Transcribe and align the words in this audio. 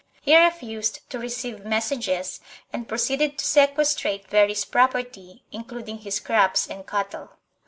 He 0.23 0.35
refused 0.35 1.07
to 1.11 1.19
receive 1.19 1.63
messages 1.63 2.39
and 2.73 2.87
proceeded 2.87 3.37
to 3.37 3.45
sequestrate 3.45 4.27
Veri's 4.27 4.65
property, 4.65 5.43
including 5.51 5.99
his 5.99 6.19
crops 6.19 6.67
and 6.67 6.87
cattle. 6.87 7.33